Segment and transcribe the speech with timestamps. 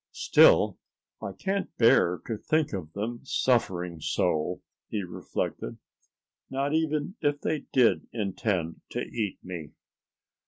[0.13, 0.79] "Still,
[1.21, 5.77] I can't bear to think of them suffering so," he reflected,
[6.49, 9.73] "not even if they did intend to eat me."